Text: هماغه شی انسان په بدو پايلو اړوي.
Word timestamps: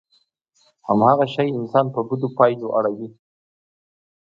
هماغه 0.87 1.25
شی 1.33 1.47
انسان 1.59 1.85
په 1.93 1.99
بدو 2.07 2.27
پايلو 2.37 2.67
اړوي. 2.79 3.09